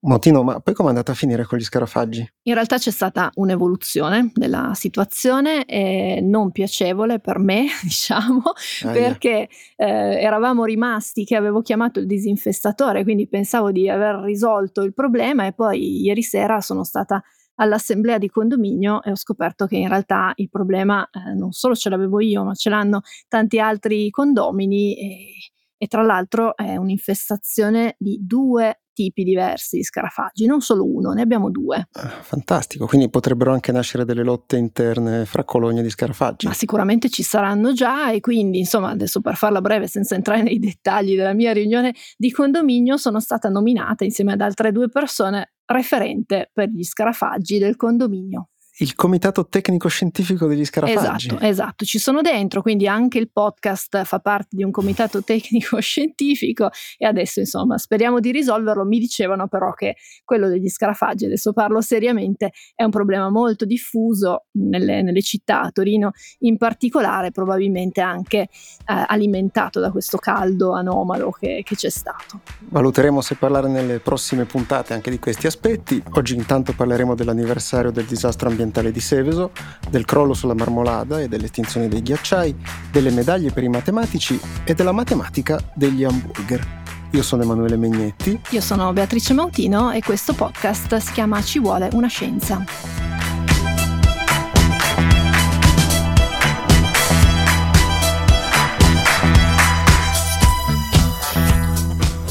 [0.00, 2.24] Motino, ma poi come è andata a finire con gli scarafaggi?
[2.42, 8.42] In realtà c'è stata un'evoluzione della situazione, eh, non piacevole per me, diciamo,
[8.82, 8.92] Ahia.
[8.92, 14.94] perché eh, eravamo rimasti che avevo chiamato il disinfestatore, quindi pensavo di aver risolto il
[14.94, 17.20] problema e poi ieri sera sono stata
[17.56, 21.88] all'assemblea di condominio e ho scoperto che in realtà il problema eh, non solo ce
[21.88, 25.32] l'avevo io, ma ce l'hanno tanti altri condomini e,
[25.78, 31.22] e tra l'altro è un'infestazione di due tipi diversi di scarafaggi, non solo uno, ne
[31.22, 31.86] abbiamo due.
[31.92, 36.48] Ah, fantastico, quindi potrebbero anche nascere delle lotte interne fra colonie di scarafaggi.
[36.48, 40.58] Ma sicuramente ci saranno già e quindi, insomma, adesso per farla breve, senza entrare nei
[40.58, 46.50] dettagli della mia riunione di condominio, sono stata nominata insieme ad altre due persone referente
[46.52, 48.48] per gli scarafaggi del condominio
[48.80, 51.28] il comitato tecnico scientifico degli scarafaggi.
[51.28, 55.80] Esatto, esatto, ci sono dentro, quindi anche il podcast fa parte di un comitato tecnico
[55.80, 58.84] scientifico e adesso insomma speriamo di risolverlo.
[58.84, 64.46] Mi dicevano però che quello degli scarafaggi, adesso parlo seriamente, è un problema molto diffuso
[64.52, 68.48] nelle, nelle città, a Torino in particolare, probabilmente anche eh,
[68.86, 72.40] alimentato da questo caldo anomalo che, che c'è stato.
[72.60, 76.00] Valuteremo se parlare nelle prossime puntate anche di questi aspetti.
[76.12, 79.50] Oggi intanto parleremo dell'anniversario del disastro ambientale ambientale di Seveso,
[79.90, 82.54] del crollo sulla marmolada e dell'estinzione dei ghiacciai,
[82.92, 86.76] delle medaglie per i matematici e della matematica degli hamburger.
[87.12, 88.38] Io sono Emanuele Megnetti.
[88.50, 92.64] Io sono Beatrice Mautino e questo podcast si chiama Ci vuole una scienza.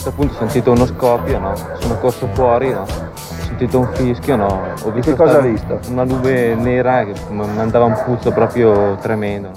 [0.06, 1.54] appunto ho sentito uno scoppio, no?
[1.80, 2.86] sono corso fuori, no?
[3.58, 4.76] Sentito un fischio, no.
[4.84, 5.80] Ho visto che cosa hai visto?
[5.90, 9.52] Una nube nera che mandava un puzzo proprio tremendo.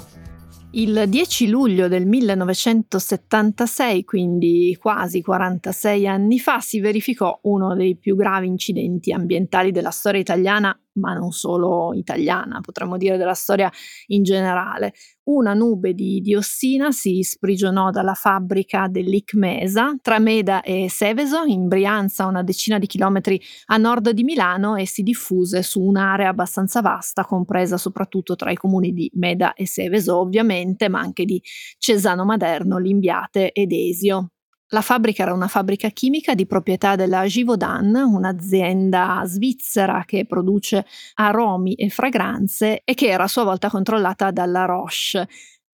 [0.71, 8.15] Il 10 luglio del 1976, quindi quasi 46 anni fa, si verificò uno dei più
[8.15, 13.71] gravi incidenti ambientali della storia italiana ma non solo italiana, potremmo dire della storia
[14.07, 14.93] in generale.
[15.23, 22.25] Una nube di diossina si sprigionò dalla fabbrica dell'Icmesa tra Meda e Seveso, in Brianza,
[22.25, 27.23] una decina di chilometri a nord di Milano, e si diffuse su un'area abbastanza vasta,
[27.23, 31.41] compresa soprattutto tra i comuni di Meda e Seveso, ovviamente, ma anche di
[31.77, 34.31] Cesano Maderno, Limbiate ed Esio.
[34.73, 41.73] La fabbrica era una fabbrica chimica di proprietà della Givaudan, un'azienda svizzera che produce aromi
[41.73, 45.27] e fragranze e che era a sua volta controllata dalla Roche.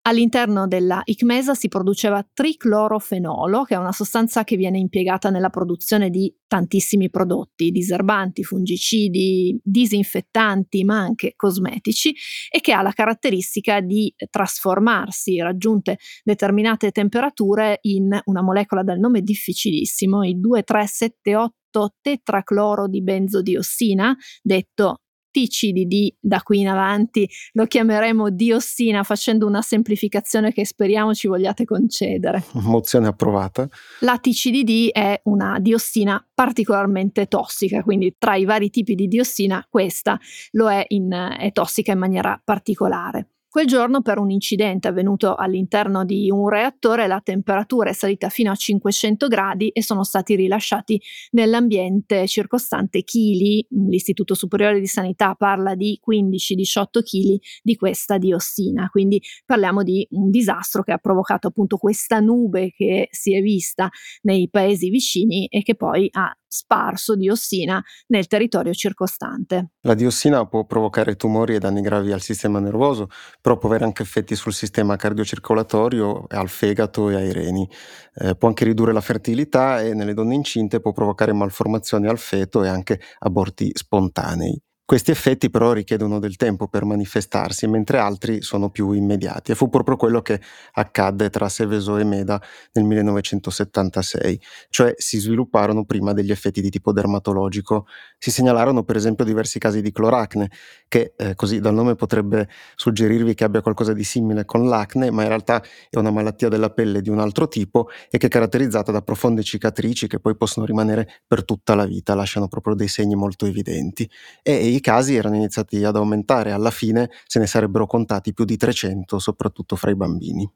[0.08, 6.10] All'interno della ICMESA si produceva triclorofenolo, che è una sostanza che viene impiegata nella produzione
[6.10, 12.14] di tantissimi prodotti, diserbanti, fungicidi, disinfettanti, ma anche cosmetici,
[12.48, 19.22] e che ha la caratteristica di trasformarsi, raggiunte determinate temperature, in una molecola dal nome
[19.22, 25.00] difficilissimo, il 2378 tetracloro di benzodiossina, detto
[25.36, 31.66] TCDD da qui in avanti lo chiameremo diossina facendo una semplificazione che speriamo ci vogliate
[31.66, 32.42] concedere.
[32.52, 33.68] Mozione approvata.
[34.00, 40.18] La TCDD è una diossina particolarmente tossica, quindi tra i vari tipi di diossina questa
[40.52, 43.28] lo è, in, è tossica in maniera particolare.
[43.56, 48.50] Quel giorno per un incidente avvenuto all'interno di un reattore la temperatura è salita fino
[48.50, 51.00] a 500 gradi e sono stati rilasciati
[51.30, 59.22] nell'ambiente circostante chili, l'Istituto Superiore di Sanità parla di 15-18 kg di questa diossina, quindi
[59.46, 63.88] parliamo di un disastro che ha provocato appunto questa nube che si è vista
[64.24, 69.72] nei paesi vicini e che poi ha sparso diossina nel territorio circostante.
[69.80, 73.08] La diossina può provocare tumori e danni gravi al sistema nervoso,
[73.46, 77.68] però può avere anche effetti sul sistema cardiocircolatorio, al fegato e ai reni.
[78.14, 82.64] Eh, può anche ridurre la fertilità e nelle donne incinte può provocare malformazioni al feto
[82.64, 84.60] e anche aborti spontanei.
[84.86, 89.50] Questi effetti però richiedono del tempo per manifestarsi, mentre altri sono più immediati.
[89.50, 90.40] E fu proprio quello che
[90.74, 92.40] accadde tra Seveso e Meda
[92.74, 97.88] nel 1976, cioè si svilupparono prima degli effetti di tipo dermatologico.
[98.16, 100.52] Si segnalarono per esempio diversi casi di cloracne,
[100.86, 105.22] che eh, così dal nome potrebbe suggerirvi che abbia qualcosa di simile con l'acne, ma
[105.22, 108.92] in realtà è una malattia della pelle di un altro tipo e che è caratterizzata
[108.92, 113.16] da profonde cicatrici che poi possono rimanere per tutta la vita, lasciano proprio dei segni
[113.16, 114.08] molto evidenti.
[114.42, 118.56] E i casi erano iniziati ad aumentare, alla fine se ne sarebbero contati più di
[118.56, 120.48] 300, soprattutto fra i bambini.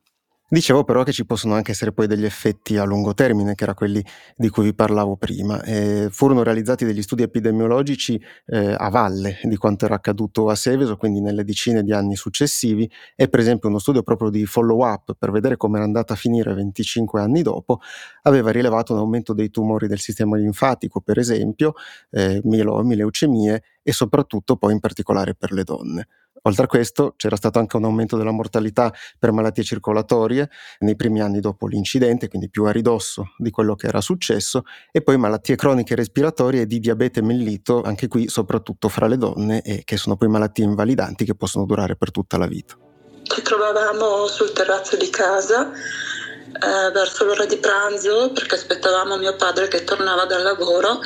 [0.52, 3.74] Dicevo però che ci possono anche essere poi degli effetti a lungo termine, che era
[3.74, 4.04] quelli
[4.34, 5.62] di cui vi parlavo prima.
[5.62, 10.96] Eh, furono realizzati degli studi epidemiologici eh, a valle di quanto era accaduto a Seveso,
[10.96, 15.30] quindi nelle decine di anni successivi, e per esempio uno studio proprio di follow-up per
[15.30, 17.78] vedere come era andata a finire 25 anni dopo,
[18.22, 21.74] aveva rilevato un aumento dei tumori del sistema linfatico, per esempio,
[22.10, 26.08] eh, mielomi, leucemie e soprattutto poi in particolare per le donne.
[26.42, 30.48] Oltre a questo c'era stato anche un aumento della mortalità per malattie circolatorie
[30.80, 35.02] nei primi anni dopo l'incidente, quindi più a ridosso di quello che era successo, e
[35.02, 39.96] poi malattie croniche respiratorie di diabete mellito, anche qui soprattutto fra le donne, e che
[39.98, 42.74] sono poi malattie invalidanti che possono durare per tutta la vita.
[43.22, 49.68] Ci trovavamo sul terrazzo di casa eh, verso l'ora di pranzo perché aspettavamo mio padre
[49.68, 51.00] che tornava dal lavoro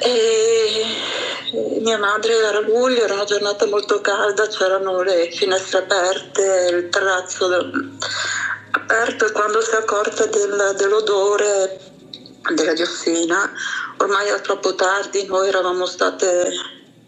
[0.00, 0.84] e
[1.80, 7.48] mia madre era luglio, era una giornata molto calda, c'erano le finestre aperte, il terrazzo
[8.70, 11.78] aperto e quando si è accorta del, dell'odore
[12.54, 13.50] della diossina,
[13.98, 16.50] ormai era troppo tardi, noi eravamo state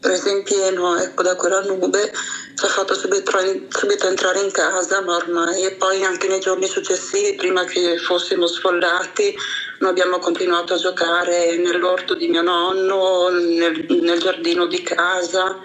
[0.07, 2.13] prese in pieno ecco, da quella nube,
[2.55, 3.33] ci ha fatto subito,
[3.71, 8.47] subito, entrare in casa, ma ormai e poi anche nei giorni successivi, prima che fossimo
[8.47, 9.35] sfollati,
[9.81, 15.59] noi abbiamo continuato a giocare nell'orto di mio nonno, nel, nel giardino di casa.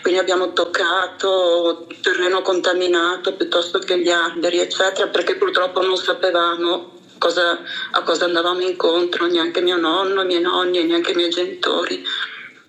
[0.00, 7.60] Quindi abbiamo toccato terreno contaminato piuttosto che gli alberi, eccetera, perché purtroppo non sapevamo cosa,
[7.92, 12.04] a cosa andavamo incontro, neanche mio nonno, i miei nonni e neanche i miei genitori.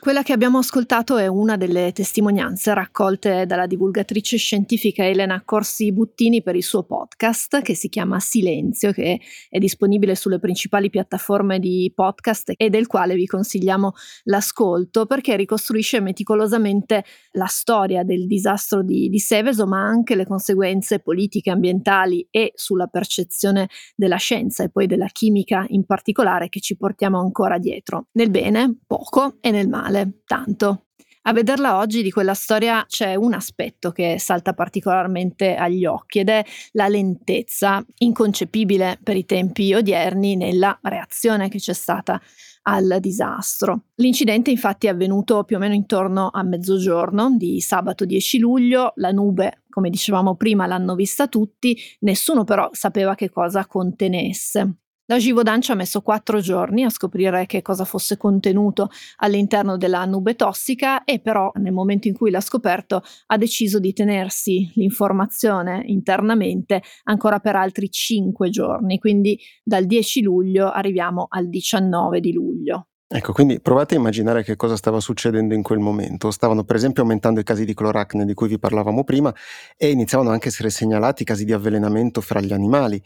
[0.06, 6.44] Quella che abbiamo ascoltato è una delle testimonianze raccolte dalla divulgatrice scientifica Elena Corsi Buttini
[6.44, 9.20] per il suo podcast che si chiama Silenzio, che
[9.50, 13.94] è disponibile sulle principali piattaforme di podcast e del quale vi consigliamo
[14.26, 21.00] l'ascolto perché ricostruisce meticolosamente la storia del disastro di, di Seveso, ma anche le conseguenze
[21.00, 26.78] politiche, ambientali e sulla percezione della scienza e poi della chimica in particolare che ci
[26.78, 28.10] portiamo ancora dietro.
[28.12, 30.82] Nel bene, poco e nel male male, tanto.
[31.28, 36.30] A vederla oggi di quella storia c'è un aspetto che salta particolarmente agli occhi ed
[36.30, 42.22] è la lentezza, inconcepibile per i tempi odierni, nella reazione che c'è stata
[42.68, 43.86] al disastro.
[43.96, 49.12] L'incidente infatti è avvenuto più o meno intorno a mezzogiorno di sabato 10 luglio, la
[49.12, 54.76] nube, come dicevamo prima, l'hanno vista tutti, nessuno però sapeva che cosa contenesse.
[55.08, 60.04] La Givaudan ci ha messo quattro giorni a scoprire che cosa fosse contenuto all'interno della
[60.06, 65.84] nube tossica e però nel momento in cui l'ha scoperto ha deciso di tenersi l'informazione
[65.86, 72.88] internamente ancora per altri cinque giorni, quindi dal 10 luglio arriviamo al 19 di luglio.
[73.08, 76.32] Ecco, quindi provate a immaginare che cosa stava succedendo in quel momento.
[76.32, 79.32] Stavano per esempio aumentando i casi di cloracne di cui vi parlavamo prima
[79.78, 83.00] e iniziavano anche a essere segnalati casi di avvelenamento fra gli animali.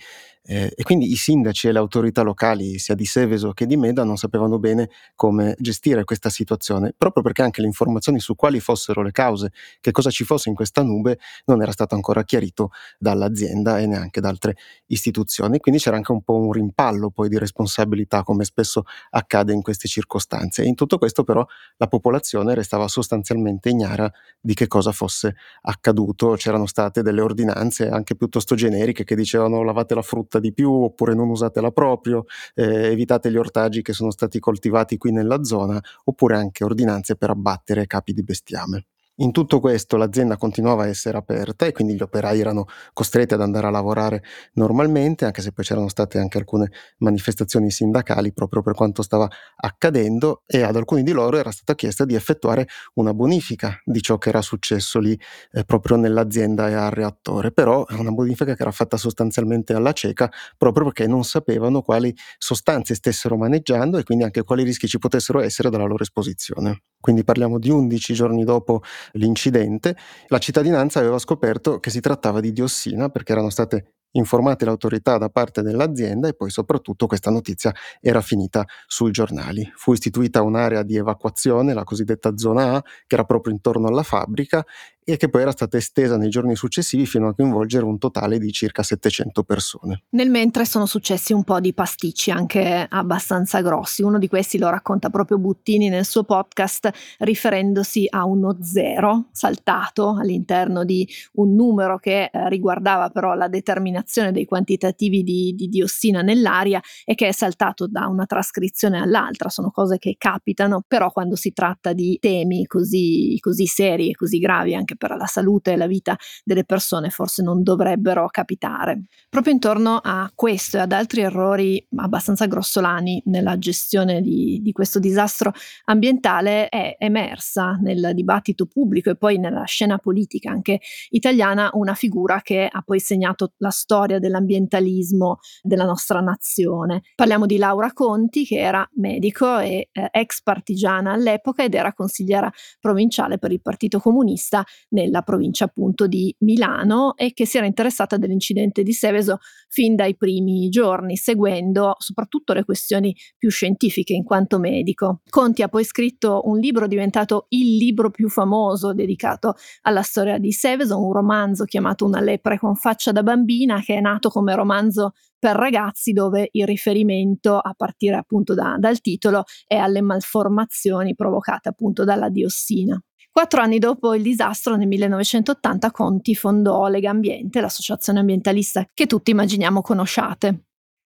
[0.52, 4.04] Eh, e quindi i sindaci e le autorità locali, sia di Seveso che di Meda,
[4.04, 9.04] non sapevano bene come gestire questa situazione, proprio perché anche le informazioni su quali fossero
[9.04, 13.78] le cause, che cosa ci fosse in questa nube, non era stato ancora chiarito dall'azienda
[13.78, 14.56] e neanche da altre
[14.88, 15.60] istituzioni.
[15.60, 19.88] Quindi c'era anche un po' un rimpallo poi di responsabilità, come spesso accade in queste
[19.88, 20.64] circostanze.
[20.64, 21.46] E in tutto questo però
[21.78, 24.12] la popolazione restava sostanzialmente ignara
[24.42, 26.32] di che cosa fosse accaduto.
[26.38, 31.14] C'erano state delle ordinanze anche piuttosto generiche che dicevano lavate la frutta di più oppure
[31.14, 32.26] non usatela proprio,
[32.56, 37.30] eh, evitate gli ortaggi che sono stati coltivati qui nella zona oppure anche ordinanze per
[37.30, 38.86] abbattere capi di bestiame.
[39.22, 43.42] In tutto questo l'azienda continuava a essere aperta e quindi gli operai erano costretti ad
[43.42, 44.24] andare a lavorare
[44.54, 49.28] normalmente, anche se poi c'erano state anche alcune manifestazioni sindacali proprio per quanto stava
[49.58, 54.18] accadendo e ad alcuni di loro era stata chiesta di effettuare una bonifica di ciò
[54.18, 55.20] che era successo lì
[55.52, 60.32] eh, proprio nell'azienda e al reattore, però una bonifica che era fatta sostanzialmente alla cieca
[60.58, 65.42] proprio perché non sapevano quali sostanze stessero maneggiando e quindi anche quali rischi ci potessero
[65.42, 66.84] essere dalla loro esposizione.
[67.02, 68.82] Quindi parliamo di 11 giorni dopo
[69.14, 69.96] l'incidente,
[70.28, 75.18] la cittadinanza aveva scoperto che si trattava di diossina perché erano state informate le autorità
[75.18, 79.70] da parte dell'azienda e poi soprattutto questa notizia era finita sui giornali.
[79.76, 84.66] Fu istituita un'area di evacuazione, la cosiddetta zona A, che era proprio intorno alla fabbrica
[85.12, 88.52] e che poi era stata estesa nei giorni successivi fino a coinvolgere un totale di
[88.52, 90.04] circa 700 persone.
[90.10, 94.04] Nel mentre sono successi un po' di pasticci anche abbastanza grossi.
[94.04, 96.90] Uno di questi lo racconta proprio Buttini nel suo podcast
[97.20, 104.32] riferendosi a uno zero saltato all'interno di un numero che eh, riguardava però la determinazione
[104.32, 109.50] dei quantitativi di, di diossina nell'aria e che è saltato da una trascrizione all'altra.
[109.50, 114.38] Sono cose che capitano, però quando si tratta di temi così, così seri e così
[114.38, 119.06] gravi anche per la salute e la vita delle persone forse non dovrebbero capitare.
[119.30, 125.00] Proprio intorno a questo e ad altri errori abbastanza grossolani nella gestione di, di questo
[125.00, 125.54] disastro
[125.86, 132.42] ambientale è emersa nel dibattito pubblico e poi nella scena politica anche italiana una figura
[132.42, 137.04] che ha poi segnato la storia dell'ambientalismo della nostra nazione.
[137.16, 142.52] Parliamo di Laura Conti che era medico e eh, ex partigiana all'epoca ed era consigliera
[142.80, 148.18] provinciale per il Partito Comunista nella provincia appunto di Milano e che si era interessata
[148.18, 154.60] dell'incidente di Seveso fin dai primi giorni, seguendo soprattutto le questioni più scientifiche in quanto
[154.60, 155.22] medico.
[155.30, 160.52] Conti ha poi scritto un libro diventato il libro più famoso dedicato alla storia di
[160.52, 165.14] Seveso, un romanzo chiamato Una lepre con faccia da bambina che è nato come romanzo
[165.38, 171.70] per ragazzi dove il riferimento, a partire appunto da, dal titolo, è alle malformazioni provocate
[171.70, 173.02] appunto dalla diossina.
[173.40, 179.82] Quattro anni dopo il disastro, nel 1980, Conti fondò Legambiente, l'associazione ambientalista che tutti immaginiamo
[179.82, 180.66] conosciate.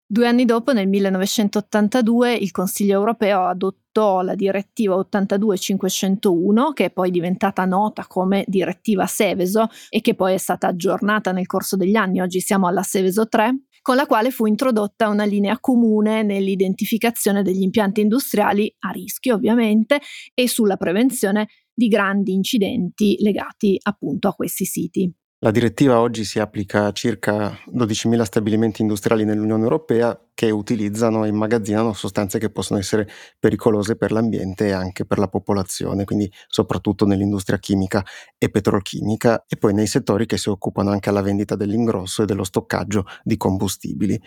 [0.06, 7.10] Due anni dopo, nel 1982, il Consiglio europeo adottò la direttiva 82-501, che è poi
[7.10, 12.20] diventata nota come direttiva Seveso e che poi è stata aggiornata nel corso degli anni.
[12.20, 17.62] Oggi siamo alla Seveso 3 con la quale fu introdotta una linea comune nell'identificazione degli
[17.62, 20.00] impianti industriali a rischio ovviamente
[20.34, 21.48] e sulla prevenzione
[21.80, 25.10] di grandi incidenti legati appunto a questi siti.
[25.38, 31.28] La direttiva oggi si applica a circa 12.000 stabilimenti industriali nell'Unione Europea che utilizzano e
[31.28, 33.06] immagazzinano sostanze che possono essere
[33.38, 38.02] pericolose per l'ambiente e anche per la popolazione, quindi soprattutto nell'industria chimica
[38.38, 42.44] e petrolchimica e poi nei settori che si occupano anche alla vendita dell'ingrosso e dello
[42.44, 44.18] stoccaggio di combustibili.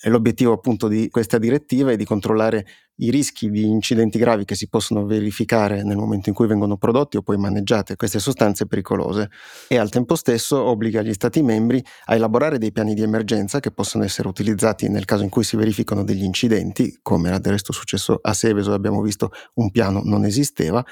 [0.00, 2.64] E l'obiettivo appunto di questa direttiva è di controllare
[2.96, 7.16] i rischi di incidenti gravi che si possono verificare nel momento in cui vengono prodotti
[7.16, 9.30] o poi maneggiate queste sostanze pericolose
[9.68, 13.70] e al tempo stesso obbliga gli Stati membri a elaborare dei piani di emergenza che
[13.70, 17.72] possono essere utilizzati nel caso in cui si verificano degli incidenti, come era del resto
[17.72, 20.84] successo a Seveso, abbiamo visto un piano non esisteva,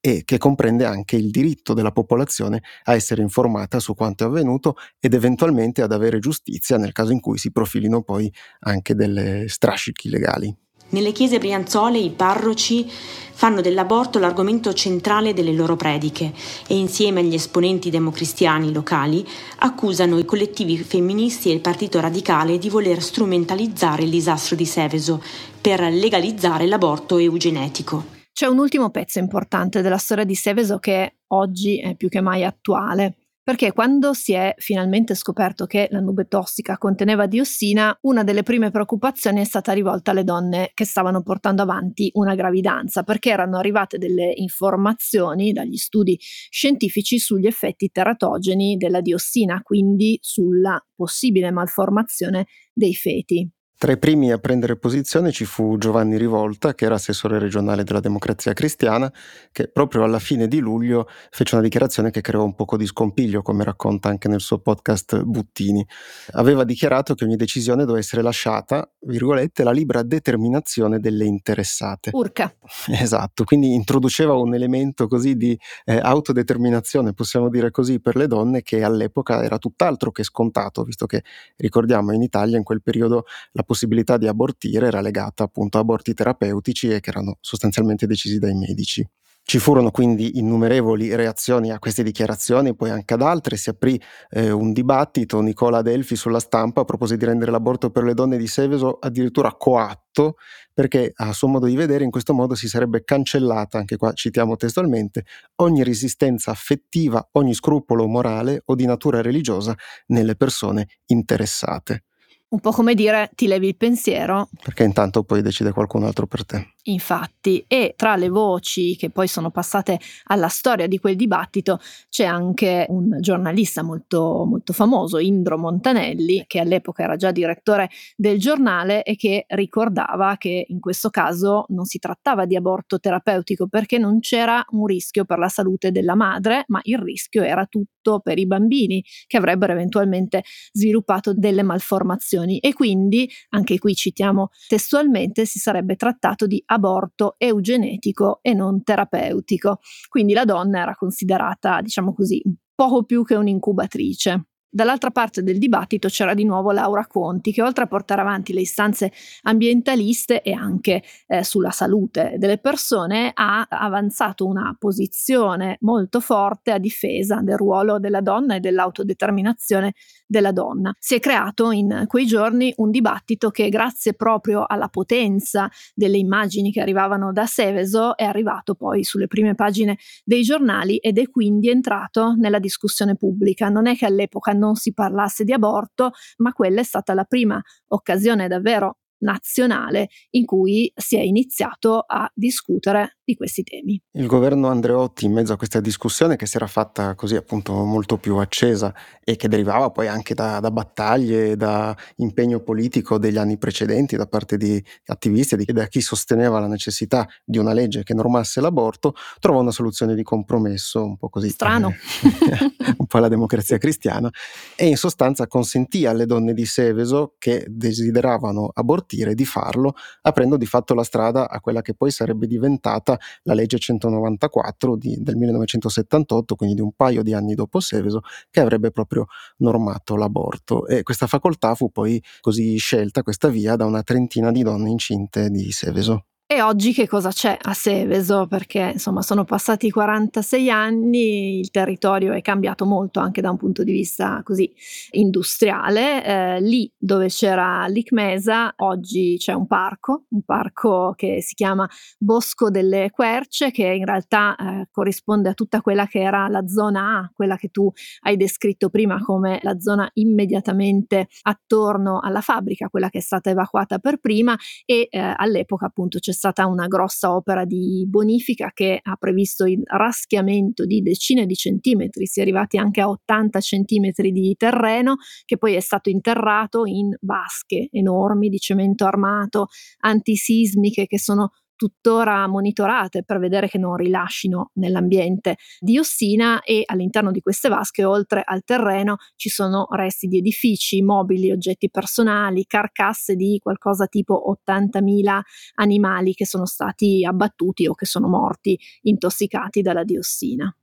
[0.00, 4.76] e che comprende anche il diritto della popolazione a essere informata su quanto è avvenuto
[5.00, 10.08] ed eventualmente ad avere giustizia nel caso in cui si profilino poi anche delle strascichi
[10.08, 10.54] legali.
[10.90, 12.90] Nelle chiese brianzole i parroci
[13.38, 16.32] fanno dell'aborto l'argomento centrale delle loro prediche
[16.66, 19.24] e insieme agli esponenti democristiani locali
[19.58, 25.22] accusano i collettivi femministi e il partito radicale di voler strumentalizzare il disastro di Seveso
[25.60, 28.16] per legalizzare l'aborto eugenetico.
[28.32, 32.44] C'è un ultimo pezzo importante della storia di Seveso che oggi è più che mai
[32.44, 33.27] attuale.
[33.48, 38.70] Perché quando si è finalmente scoperto che la nube tossica conteneva diossina, una delle prime
[38.70, 43.96] preoccupazioni è stata rivolta alle donne che stavano portando avanti una gravidanza, perché erano arrivate
[43.96, 52.92] delle informazioni dagli studi scientifici sugli effetti teratogeni della diossina, quindi sulla possibile malformazione dei
[52.92, 53.50] feti.
[53.80, 58.00] Tra i primi a prendere posizione ci fu Giovanni Rivolta, che era assessore regionale della
[58.00, 59.08] Democrazia Cristiana,
[59.52, 63.40] che proprio alla fine di luglio fece una dichiarazione che creò un poco di scompiglio,
[63.40, 65.86] come racconta anche nel suo podcast Buttini.
[66.32, 72.10] Aveva dichiarato che ogni decisione doveva essere lasciata, virgolette, la libera determinazione delle interessate.
[72.12, 72.52] Urca.
[73.08, 78.62] Esatto, quindi introduceva un elemento così di eh, autodeterminazione, possiamo dire così, per le donne
[78.62, 81.22] che all'epoca era tutt'altro che scontato, visto che
[81.56, 86.14] ricordiamo in Italia in quel periodo la possibilità di abortire era legata appunto a aborti
[86.14, 89.06] terapeutici e che erano sostanzialmente decisi dai medici.
[89.42, 93.56] Ci furono quindi innumerevoli reazioni a queste dichiarazioni, poi anche ad altre.
[93.56, 93.98] Si aprì
[94.30, 95.40] eh, un dibattito.
[95.40, 100.36] Nicola Delfi sulla stampa propose di rendere l'aborto per le donne di Seveso addirittura coatto,
[100.74, 104.56] perché a suo modo di vedere in questo modo si sarebbe cancellata, anche qua citiamo
[104.56, 105.24] testualmente,
[105.62, 109.74] ogni resistenza affettiva, ogni scrupolo morale o di natura religiosa
[110.08, 112.02] nelle persone interessate.
[112.50, 114.48] Un po' come dire ti levi il pensiero.
[114.62, 116.74] Perché intanto poi decide qualcun altro per te.
[116.88, 122.24] Infatti, e tra le voci che poi sono passate alla storia di quel dibattito c'è
[122.24, 129.02] anche un giornalista molto, molto famoso, Indro Montanelli, che all'epoca era già direttore del giornale
[129.02, 134.20] e che ricordava che in questo caso non si trattava di aborto terapeutico perché non
[134.20, 138.46] c'era un rischio per la salute della madre, ma il rischio era tutto per i
[138.46, 140.42] bambini che avrebbero eventualmente
[140.72, 142.58] sviluppato delle malformazioni.
[142.60, 148.82] E quindi, anche qui citiamo testualmente, si sarebbe trattato di aborto aborto eugenetico e non
[148.82, 149.80] terapeutico.
[150.08, 152.42] Quindi la donna era considerata, diciamo così,
[152.74, 154.44] poco più che un'incubatrice.
[154.70, 158.60] Dall'altra parte del dibattito c'era di nuovo Laura Conti, che oltre a portare avanti le
[158.60, 159.10] istanze
[159.42, 166.78] ambientaliste e anche eh, sulla salute delle persone, ha avanzato una posizione molto forte a
[166.78, 169.94] difesa del ruolo della donna e dell'autodeterminazione
[170.28, 170.94] della donna.
[170.98, 176.70] Si è creato in quei giorni un dibattito che grazie proprio alla potenza delle immagini
[176.70, 181.70] che arrivavano da Seveso è arrivato poi sulle prime pagine dei giornali ed è quindi
[181.70, 183.68] entrato nella discussione pubblica.
[183.70, 187.60] Non è che all'epoca non si parlasse di aborto, ma quella è stata la prima
[187.88, 194.00] occasione davvero nazionale in cui si è iniziato a discutere di questi temi.
[194.12, 198.16] Il governo Andreotti in mezzo a questa discussione che si era fatta così appunto molto
[198.16, 203.58] più accesa e che derivava poi anche da, da battaglie, da impegno politico degli anni
[203.58, 208.14] precedenti da parte di attivisti e da chi sosteneva la necessità di una legge che
[208.14, 211.50] normasse l'aborto, trovò una soluzione di compromesso un po' così.
[211.50, 211.92] Strano.
[212.96, 214.30] un po' la democrazia cristiana
[214.74, 220.64] e in sostanza consentì alle donne di Seveso che desideravano abortire di farlo, aprendo di
[220.64, 226.54] fatto la strada a quella che poi sarebbe diventata la legge 194 di, del 1978,
[226.54, 228.20] quindi di un paio di anni dopo Seveso,
[228.50, 229.26] che avrebbe proprio
[229.58, 230.86] normato l'aborto.
[230.86, 235.50] E questa facoltà fu poi così scelta, questa via, da una trentina di donne incinte
[235.50, 236.24] di Seveso.
[236.50, 238.46] E oggi che cosa c'è a Seveso?
[238.46, 243.84] Perché insomma sono passati 46 anni, il territorio è cambiato molto anche da un punto
[243.84, 244.72] di vista così
[245.10, 246.24] industriale.
[246.24, 251.86] Eh, lì dove c'era l'Icmesa oggi c'è un parco, un parco che si chiama
[252.16, 257.18] Bosco delle Querce, che in realtà eh, corrisponde a tutta quella che era la zona
[257.18, 263.10] A, quella che tu hai descritto prima come la zona immediatamente attorno alla fabbrica, quella
[263.10, 267.64] che è stata evacuata per prima e eh, all'epoca appunto c'è stata una grossa opera
[267.64, 273.00] di bonifica che ha previsto il raschiamento di decine di centimetri, si è arrivati anche
[273.00, 279.04] a 80 centimetri di terreno che poi è stato interrato in vasche enormi di cemento
[279.04, 279.66] armato
[279.98, 287.40] antisismiche che sono tuttora monitorate per vedere che non rilascino nell'ambiente diossina e all'interno di
[287.40, 293.60] queste vasche, oltre al terreno, ci sono resti di edifici, mobili, oggetti personali, carcasse di
[293.62, 295.40] qualcosa tipo 80.000
[295.76, 300.74] animali che sono stati abbattuti o che sono morti intossicati dalla diossina.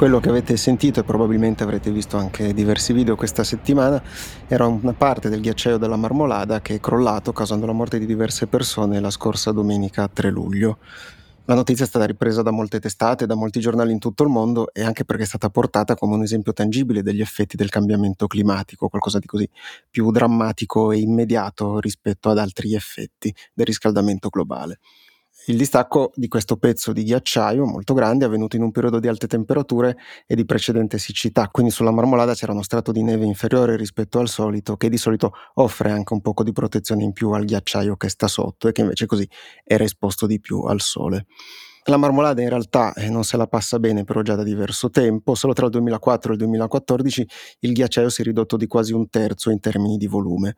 [0.00, 4.02] Quello che avete sentito e probabilmente avrete visto anche diversi video questa settimana
[4.48, 8.46] era una parte del ghiacciaio della Marmolada che è crollato causando la morte di diverse
[8.46, 10.78] persone la scorsa domenica 3 luglio.
[11.44, 14.72] La notizia è stata ripresa da molte testate, da molti giornali in tutto il mondo
[14.72, 18.88] e anche perché è stata portata come un esempio tangibile degli effetti del cambiamento climatico,
[18.88, 19.46] qualcosa di così
[19.90, 24.78] più drammatico e immediato rispetto ad altri effetti del riscaldamento globale.
[25.46, 29.08] Il distacco di questo pezzo di ghiacciaio molto grande è avvenuto in un periodo di
[29.08, 33.76] alte temperature e di precedente siccità, quindi sulla marmolada c'era uno strato di neve inferiore
[33.76, 37.44] rispetto al solito, che di solito offre anche un poco di protezione in più al
[37.44, 39.26] ghiacciaio che sta sotto e che invece così
[39.64, 41.24] era esposto di più al sole.
[41.84, 45.34] La marmolada in realtà eh, non se la passa bene però già da diverso tempo,
[45.34, 47.28] solo tra il 2004 e il 2014
[47.60, 50.54] il ghiacciaio si è ridotto di quasi un terzo in termini di volume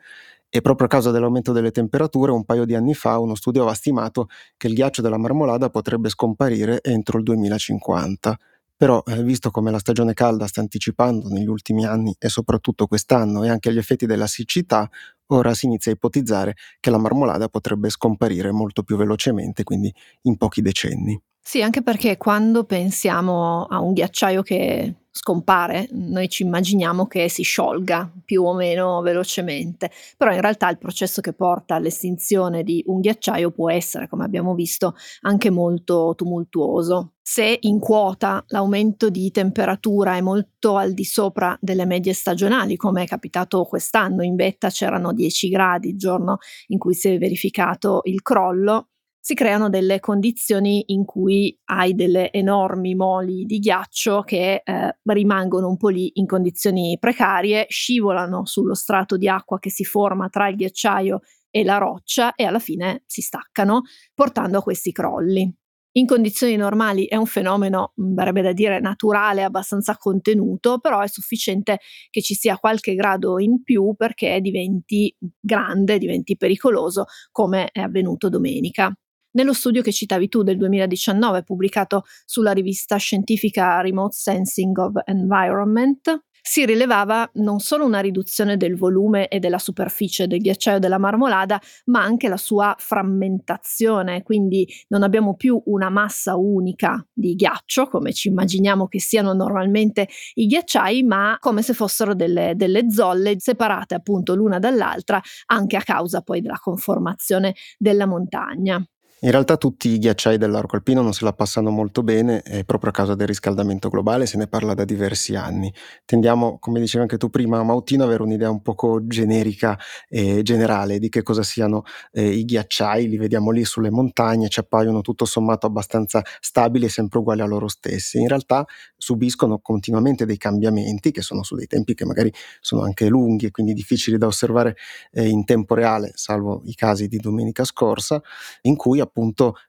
[0.54, 3.74] e proprio a causa dell'aumento delle temperature, un paio di anni fa uno studio aveva
[3.74, 4.26] stimato
[4.58, 8.36] che il ghiaccio della marmolada potrebbe scomparire entro il 2050.
[8.76, 13.44] Però, eh, visto come la stagione calda sta anticipando negli ultimi anni e soprattutto quest'anno
[13.44, 14.88] e anche gli effetti della siccità,
[15.28, 19.90] ora si inizia a ipotizzare che la marmolada potrebbe scomparire molto più velocemente, quindi
[20.22, 21.18] in pochi decenni.
[21.44, 27.42] Sì, anche perché quando pensiamo a un ghiacciaio che scompare, noi ci immaginiamo che si
[27.42, 33.00] sciolga più o meno velocemente, però in realtà il processo che porta all'estinzione di un
[33.00, 37.14] ghiacciaio può essere, come abbiamo visto, anche molto tumultuoso.
[37.20, 43.02] Se in quota l'aumento di temperatura è molto al di sopra delle medie stagionali, come
[43.02, 48.00] è capitato quest'anno, in vetta c'erano 10 gradi il giorno in cui si è verificato
[48.04, 48.88] il crollo,
[49.24, 55.68] si creano delle condizioni in cui hai delle enormi moli di ghiaccio che eh, rimangono
[55.68, 60.48] un po' lì in condizioni precarie, scivolano sullo strato di acqua che si forma tra
[60.48, 63.82] il ghiacciaio e la roccia e alla fine si staccano,
[64.12, 65.54] portando a questi crolli.
[65.94, 71.06] In condizioni normali è un fenomeno, mm, verrebbe da dire, naturale, abbastanza contenuto, però è
[71.06, 71.78] sufficiente
[72.10, 78.28] che ci sia qualche grado in più perché diventi grande, diventi pericoloso, come è avvenuto
[78.28, 78.92] domenica.
[79.34, 86.22] Nello studio che citavi tu del 2019, pubblicato sulla rivista scientifica Remote Sensing of Environment,
[86.44, 91.58] si rilevava non solo una riduzione del volume e della superficie del ghiacciaio della marmolada,
[91.86, 98.12] ma anche la sua frammentazione, quindi non abbiamo più una massa unica di ghiaccio, come
[98.12, 103.94] ci immaginiamo che siano normalmente i ghiacciai, ma come se fossero delle, delle zolle separate
[103.94, 108.84] appunto l'una dall'altra, anche a causa poi della conformazione della montagna.
[109.24, 112.90] In realtà tutti i ghiacciai dell'arco alpino non se la passano molto bene eh, proprio
[112.90, 115.72] a causa del riscaldamento globale, se ne parla da diversi anni.
[116.04, 121.08] Tendiamo, come dicevi anche tu prima, Mautino, avere un'idea un poco generica e generale di
[121.08, 125.68] che cosa siano eh, i ghiacciai, li vediamo lì sulle montagne, ci appaiono tutto sommato
[125.68, 128.18] abbastanza stabili e sempre uguali a loro stessi.
[128.18, 128.64] In realtà
[128.96, 133.50] subiscono continuamente dei cambiamenti che sono su dei tempi che magari sono anche lunghi e
[133.52, 134.74] quindi difficili da osservare
[135.12, 138.20] eh, in tempo reale, salvo i casi di domenica scorsa,
[138.62, 139.10] in cui appunto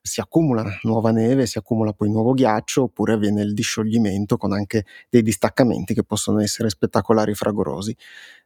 [0.01, 4.85] si accumula nuova neve, si accumula poi nuovo ghiaccio oppure avviene il discioglimento con anche
[5.09, 7.95] dei distaccamenti che possono essere spettacolari e fragorosi.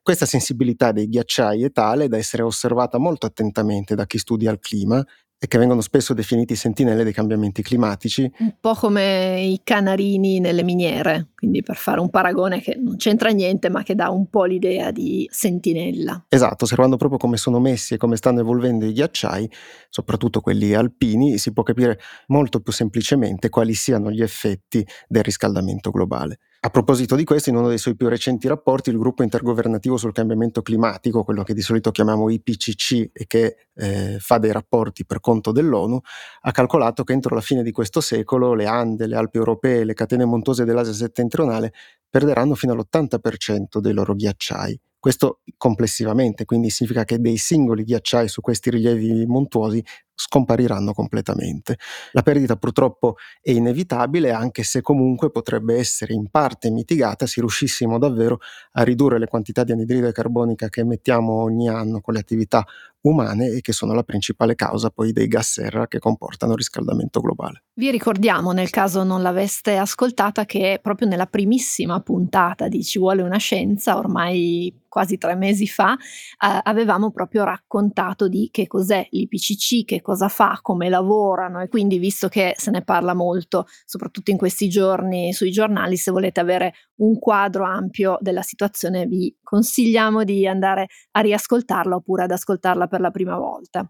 [0.01, 4.59] Questa sensibilità dei ghiacciai è tale da essere osservata molto attentamente da chi studia il
[4.59, 5.05] clima
[5.39, 8.31] e che vengono spesso definiti sentinelle dei cambiamenti climatici.
[8.39, 13.29] Un po' come i canarini nelle miniere, quindi per fare un paragone che non c'entra
[13.29, 16.25] niente ma che dà un po' l'idea di sentinella.
[16.29, 19.49] Esatto, osservando proprio come sono messi e come stanno evolvendo i ghiacciai,
[19.89, 25.91] soprattutto quelli alpini, si può capire molto più semplicemente quali siano gli effetti del riscaldamento
[25.91, 26.39] globale.
[26.59, 30.11] A proposito di questo, in uno dei suoi più recenti rapporti, il gruppo intergovernativo sul
[30.11, 35.19] cambiamento climatico, quello che di solito chiamiamo IPCC e che eh, fa dei rapporti per
[35.19, 35.99] conto dell'ONU,
[36.41, 39.93] ha calcolato che entro la fine di questo secolo le Ande, le Alpi europee le
[39.93, 41.73] catene montuose dell'Asia settentrionale
[42.09, 44.81] perderanno fino all'80% dei loro ghiacciai.
[44.99, 49.81] Questo complessivamente, quindi significa che dei singoli ghiacciai su questi rilievi montuosi
[50.17, 51.77] scompariranno completamente.
[52.11, 57.99] La perdita purtroppo è inevitabile, anche se comunque potrebbe essere in parte mitigata se riuscissimo
[57.99, 58.39] davvero
[58.73, 62.65] a ridurre le quantità di anidride carbonica che emettiamo ogni anno con le attività
[63.01, 67.63] umane e che sono la principale causa poi dei gas serra che comportano riscaldamento globale.
[67.73, 73.21] Vi ricordiamo, nel caso non l'aveste ascoltata, che proprio nella primissima puntata di Ci vuole
[73.21, 79.85] una scienza, ormai quasi tre mesi fa, eh, avevamo proprio raccontato di che cos'è l'IPCC,
[79.85, 84.37] che cosa fa, come lavorano e quindi visto che se ne parla molto, soprattutto in
[84.37, 90.47] questi giorni sui giornali, se volete avere un quadro ampio della situazione vi consigliamo di
[90.47, 93.85] andare a riascoltarla oppure ad ascoltarla per la prima volta.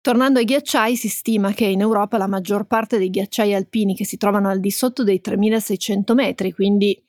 [0.00, 4.04] Tornando ai ghiacciai, si stima che in Europa la maggior parte dei ghiacciai alpini che
[4.04, 7.00] si trovano al di sotto dei 3600 metri, quindi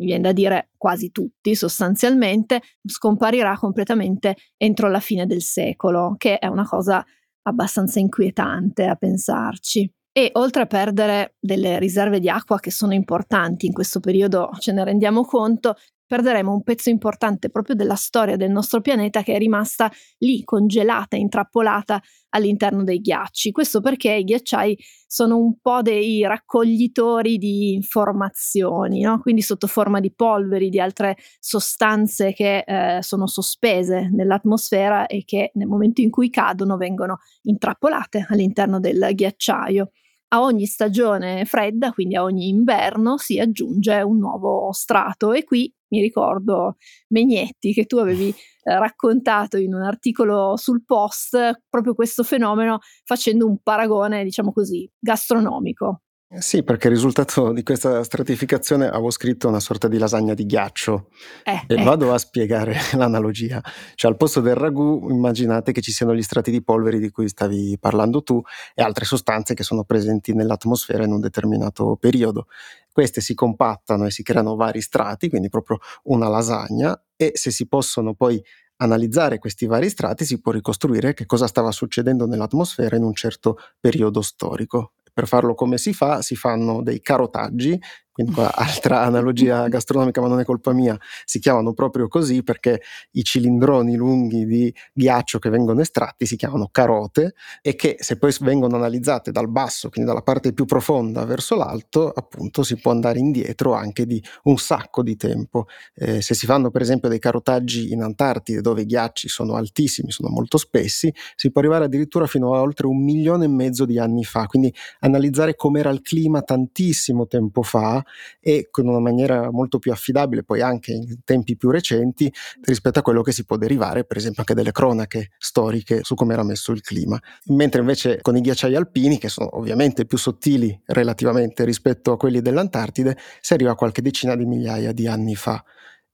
[0.00, 6.38] mi viene da dire quasi tutti sostanzialmente, scomparirà completamente entro la fine del secolo, che
[6.38, 7.04] è una cosa
[7.42, 9.90] abbastanza inquietante a pensarci.
[10.12, 14.72] E oltre a perdere delle riserve di acqua che sono importanti in questo periodo, ce
[14.72, 15.76] ne rendiamo conto,
[16.10, 21.14] perderemo un pezzo importante proprio della storia del nostro pianeta che è rimasta lì congelata,
[21.14, 23.52] intrappolata all'interno dei ghiacci.
[23.52, 29.20] Questo perché i ghiacciai sono un po' dei raccoglitori di informazioni, no?
[29.20, 35.52] quindi sotto forma di polveri, di altre sostanze che eh, sono sospese nell'atmosfera e che
[35.54, 39.92] nel momento in cui cadono vengono intrappolate all'interno del ghiacciaio
[40.32, 45.72] a ogni stagione fredda, quindi a ogni inverno, si aggiunge un nuovo strato e qui
[45.88, 46.76] mi ricordo
[47.08, 48.34] Megnetti che tu avevi eh,
[48.78, 56.02] raccontato in un articolo sul post proprio questo fenomeno facendo un paragone, diciamo così, gastronomico.
[56.38, 61.08] Sì, perché il risultato di questa stratificazione avevo scritto una sorta di lasagna di ghiaccio
[61.42, 61.82] eh, e ecco.
[61.82, 63.60] vado a spiegare l'analogia.
[63.96, 67.26] Cioè al posto del ragù immaginate che ci siano gli strati di polveri di cui
[67.28, 68.40] stavi parlando tu
[68.76, 72.46] e altre sostanze che sono presenti nell'atmosfera in un determinato periodo.
[72.92, 77.66] Queste si compattano e si creano vari strati, quindi proprio una lasagna e se si
[77.66, 78.40] possono poi
[78.76, 83.58] analizzare questi vari strati si può ricostruire che cosa stava succedendo nell'atmosfera in un certo
[83.80, 84.92] periodo storico.
[85.20, 86.22] Per farlo come si fa?
[86.22, 87.78] Si fanno dei carotaggi
[88.20, 92.82] quindi qua altra analogia gastronomica, ma non è colpa mia, si chiamano proprio così perché
[93.12, 98.34] i cilindroni lunghi di ghiaccio che vengono estratti si chiamano carote e che se poi
[98.40, 103.18] vengono analizzate dal basso, quindi dalla parte più profonda verso l'alto, appunto si può andare
[103.18, 105.66] indietro anche di un sacco di tempo.
[105.94, 110.10] Eh, se si fanno per esempio dei carotaggi in Antartide dove i ghiacci sono altissimi,
[110.10, 113.98] sono molto spessi, si può arrivare addirittura fino a oltre un milione e mezzo di
[113.98, 118.02] anni fa, quindi analizzare com'era il clima tantissimo tempo fa
[118.40, 123.02] e con una maniera molto più affidabile poi anche in tempi più recenti rispetto a
[123.02, 126.72] quello che si può derivare per esempio anche dalle cronache storiche su come era messo
[126.72, 127.18] il clima.
[127.46, 132.40] Mentre invece con i ghiacciai alpini, che sono ovviamente più sottili relativamente rispetto a quelli
[132.40, 135.62] dell'Antartide, si arriva a qualche decina di migliaia di anni fa.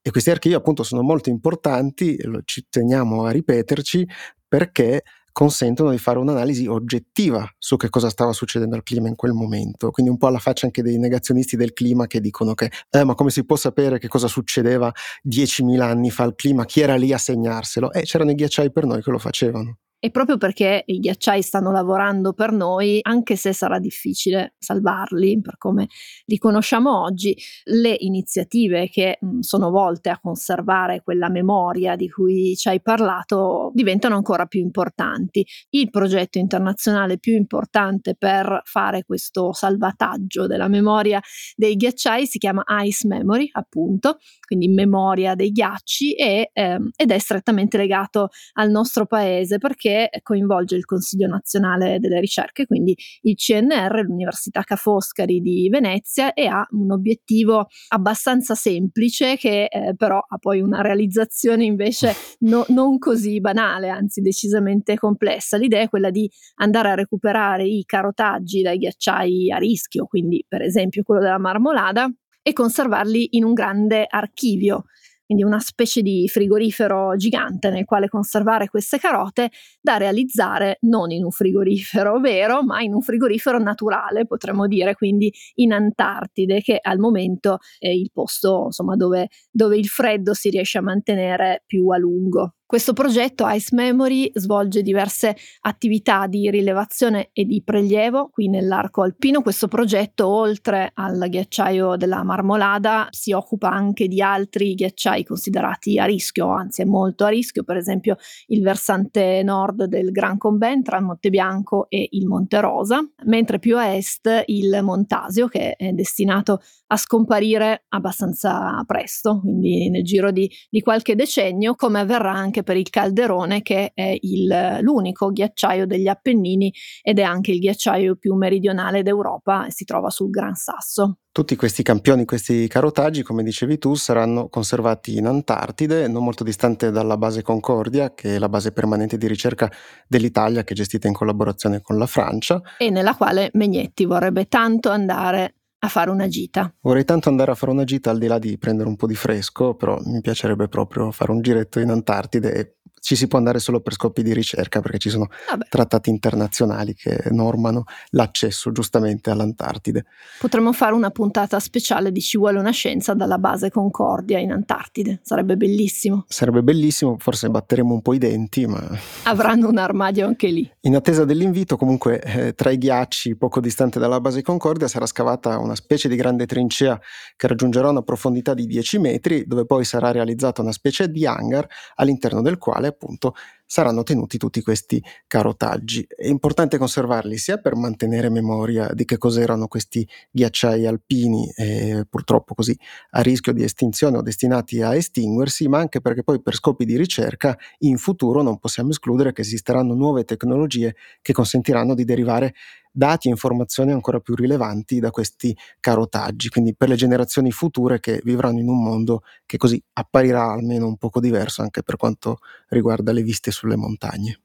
[0.01, 4.07] E questi archivi appunto sono molto importanti, ci teniamo a ripeterci,
[4.47, 5.03] perché
[5.37, 9.91] consentono di fare un'analisi oggettiva su che cosa stava succedendo al clima in quel momento.
[9.91, 13.15] Quindi un po' alla faccia anche dei negazionisti del clima che dicono che eh, ma
[13.15, 14.91] come si può sapere che cosa succedeva
[15.29, 16.65] 10.000 anni fa al clima?
[16.65, 17.93] Chi era lì a segnarselo?
[17.93, 19.77] Eh, c'erano i ghiacciai per noi che lo facevano.
[19.99, 25.57] E proprio perché i ghiacciai stanno lavorando per noi, anche se sarà difficile salvarli per
[25.57, 25.89] come
[26.27, 32.69] li conosciamo oggi, le iniziative che sono volte a conservare quella memoria di cui ci
[32.69, 35.47] hai parlato diventano ancora più importanti.
[35.71, 41.21] Il progetto internazionale più importante per fare questo salvataggio della memoria
[41.55, 47.19] dei ghiacciai si chiama Ice Memory, appunto, quindi memoria dei ghiacci e, ehm, ed è
[47.19, 53.37] strettamente legato al nostro paese perché che coinvolge il Consiglio nazionale delle ricerche, quindi il
[53.37, 60.19] CNR, l'Università Ca' Foscari di Venezia e ha un obiettivo abbastanza semplice che eh, però
[60.19, 65.57] ha poi una realizzazione invece no, non così banale, anzi decisamente complessa.
[65.57, 70.63] L'idea è quella di andare a recuperare i carotaggi dai ghiacciai a rischio, quindi per
[70.63, 72.11] esempio quello della marmolada,
[72.43, 74.85] e conservarli in un grande archivio
[75.27, 81.25] quindi una specie di frigorifero gigante nel quale conservare queste carote da realizzare non in
[81.25, 86.99] un frigorifero vero, ma in un frigorifero naturale, potremmo dire, quindi in Antartide, che al
[86.99, 91.99] momento è il posto insomma, dove, dove il freddo si riesce a mantenere più a
[91.99, 92.56] lungo.
[92.69, 99.41] Questo progetto Ice Memory svolge diverse attività di rilevazione e di prelievo qui nell'arco alpino.
[99.41, 106.07] Questo progetto, oltre al ghiacciaio della Marmolada, si occupa anche di altri ghiacciai considerati a
[106.07, 108.17] rischio, anzi molto a rischio, per esempio
[108.49, 113.61] il versante nord del Gran Combin tra il Monte Bianco e il Monte Rosa, mentre
[113.61, 120.31] più a est il Montasio che è destinato a scomparire abbastanza presto, quindi nel giro
[120.31, 125.87] di, di qualche decennio, come avverrà anche per il Calderone, che è il, l'unico ghiacciaio
[125.87, 130.55] degli Appennini ed è anche il ghiacciaio più meridionale d'Europa e si trova sul Gran
[130.55, 131.19] Sasso.
[131.37, 136.91] Tutti questi campioni, questi carotaggi, come dicevi tu, saranno conservati in Antartide, non molto distante
[136.91, 139.71] dalla base Concordia, che è la base permanente di ricerca
[140.09, 142.63] dell'Italia, che è gestita in collaborazione con la Francia.
[142.79, 146.73] E nella quale Megnetti vorrebbe tanto andare a fare una gita.
[146.81, 149.15] Vorrei tanto andare a fare una gita al di là di prendere un po' di
[149.15, 152.75] fresco, però mi piacerebbe proprio fare un giretto in Antartide e
[153.07, 155.67] ci si può andare solo per scopi di ricerca perché ci sono Vabbè.
[155.69, 160.07] trattati internazionali che normano l'accesso giustamente all'Antartide.
[160.41, 165.21] Potremmo fare una puntata speciale di Ci vuole una scienza dalla base Concordia in Antartide,
[165.23, 166.25] sarebbe bellissimo.
[166.27, 168.83] Sarebbe bellissimo, forse batteremo un po' i denti, ma...
[169.23, 170.69] Avranno un armadio anche lì.
[170.81, 175.59] In attesa dell'invito, comunque, eh, tra i ghiacci, poco distante dalla base Concordia, sarà scavata
[175.59, 177.01] una specie di grande trincea
[177.37, 181.69] che raggiungerà una profondità di 10 metri, dove poi sarà realizzata una specie di hangar
[181.95, 183.35] all'interno del quale appunto
[183.67, 186.07] saranno tenuti tutti questi carotaggi.
[186.09, 192.55] È importante conservarli sia per mantenere memoria di che cos'erano questi ghiacciai alpini, eh, purtroppo
[192.55, 192.77] così
[193.11, 196.97] a rischio di estinzione o destinati a estinguersi, ma anche perché poi per scopi di
[196.97, 202.55] ricerca in futuro non possiamo escludere che esisteranno nuove tecnologie che consentiranno di derivare
[202.97, 208.21] dati e informazioni ancora più rilevanti da questi carotaggi, quindi per le generazioni future che
[208.25, 213.13] vivranno in un mondo che così apparirà almeno un poco diverso anche per quanto riguarda
[213.13, 214.41] le viste sulle montagne.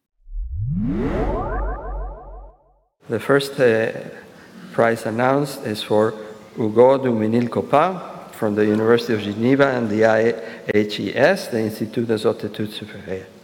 [3.08, 3.92] The first uh,
[4.74, 6.14] prize announced is for
[6.56, 8.00] Hugo Duminil Copin
[8.32, 13.41] from the University of Geneva and the IHES, the Institut des Hautes Études Supérieures.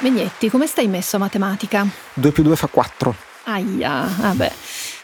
[0.00, 1.84] Megnetti, come stai messo a matematica?
[2.14, 3.14] 2 più 2 fa 4.
[3.44, 4.52] Aia, vabbè,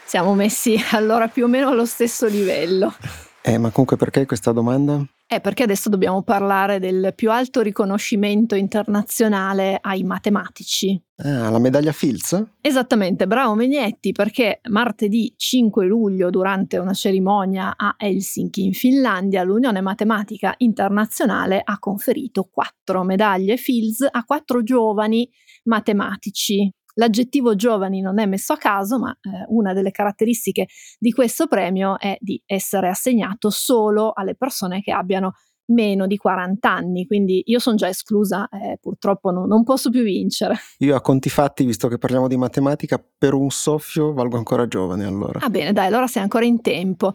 [0.05, 2.95] siamo messi allora più o meno allo stesso livello.
[3.41, 5.05] Eh, ma comunque perché questa domanda?
[5.27, 11.01] Eh, perché adesso dobbiamo parlare del più alto riconoscimento internazionale ai matematici.
[11.17, 12.43] Ah, la medaglia Fields?
[12.61, 19.81] Esattamente, bravo Megnetti, perché martedì 5 luglio, durante una cerimonia a Helsinki in Finlandia, l'Unione
[19.81, 25.27] Matematica Internazionale ha conferito quattro medaglie Fields a quattro giovani
[25.63, 31.47] matematici L'aggettivo giovani non è messo a caso, ma eh, una delle caratteristiche di questo
[31.47, 35.33] premio è di essere assegnato solo alle persone che abbiano
[35.67, 40.03] meno di 40 anni, quindi io sono già esclusa eh, purtroppo no, non posso più
[40.03, 40.55] vincere.
[40.79, 45.05] Io a conti fatti, visto che parliamo di matematica, per un soffio valgo ancora giovane
[45.05, 45.39] allora.
[45.41, 47.13] Ah bene, dai, allora sei ancora in tempo.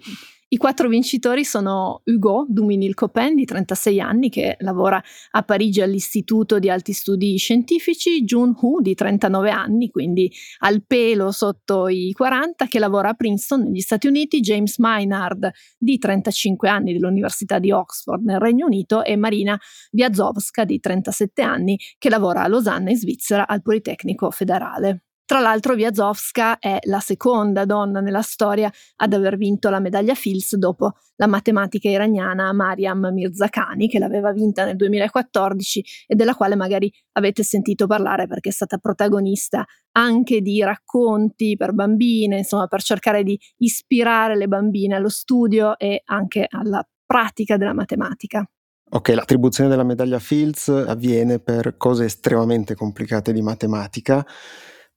[0.53, 6.59] I quattro vincitori sono Hugo Duminil Copin di 36 anni che lavora a Parigi all'Istituto
[6.59, 12.67] di Alti Studi Scientifici, Jun Hu di 39 anni, quindi al pelo sotto i 40,
[12.67, 18.25] che lavora a Princeton negli Stati Uniti, James Maynard di 35 anni dell'Università di Oxford
[18.25, 19.57] nel Regno Unito e Marina
[19.93, 25.05] Wiazowska di 37 anni che lavora a Losanna in Svizzera al Politecnico Federale.
[25.31, 30.57] Tra l'altro Wiazowska è la seconda donna nella storia ad aver vinto la medaglia Fields
[30.57, 36.93] dopo la matematica iraniana Mariam Mirzakhani che l'aveva vinta nel 2014 e della quale magari
[37.12, 43.23] avete sentito parlare perché è stata protagonista anche di racconti per bambine, insomma per cercare
[43.23, 48.45] di ispirare le bambine allo studio e anche alla pratica della matematica.
[48.93, 54.27] Ok, l'attribuzione della medaglia Fields avviene per cose estremamente complicate di matematica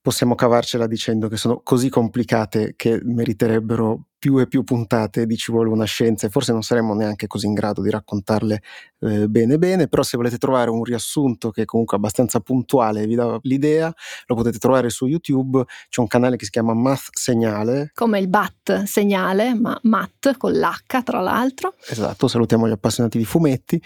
[0.04, 5.52] possiamo cavarcela dicendo che sono così complicate che meriterebbero più e più puntate di Ci
[5.52, 8.62] vuole una scienza e forse non saremmo neanche così in grado di raccontarle
[9.00, 13.06] eh, bene bene, però se volete trovare un riassunto che è comunque abbastanza puntuale e
[13.06, 13.92] vi dà l'idea,
[14.24, 17.90] lo potete trovare su YouTube, c'è un canale che si chiama Math Segnale.
[17.92, 21.74] Come il BAT segnale, ma Math con l'H tra l'altro.
[21.86, 23.78] Esatto, salutiamo gli appassionati di fumetti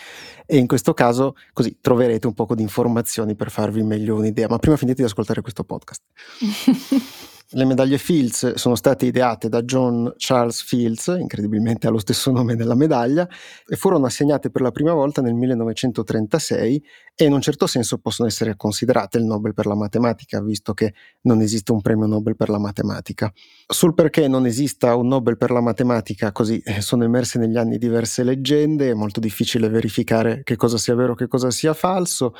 [0.47, 4.59] e in questo caso così troverete un po' di informazioni per farvi meglio un'idea, ma
[4.59, 6.01] prima finite di ascoltare questo podcast.
[7.53, 12.57] Le medaglie Fields sono state ideate da John Charles Fields, incredibilmente ha lo stesso nome
[12.57, 13.27] della medaglia,
[13.67, 16.85] e furono assegnate per la prima volta nel 1936
[17.15, 20.93] e in un certo senso possono essere considerate il Nobel per la matematica, visto che
[21.23, 23.33] non esiste un premio Nobel per la matematica.
[23.67, 27.79] Sul perché non esista un Nobel per la matematica, così eh, sono emerse negli anni
[27.79, 32.35] diverse leggende, è molto difficile verificare che cosa sia vero e che cosa sia falso.